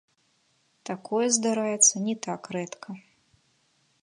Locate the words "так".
2.27-2.41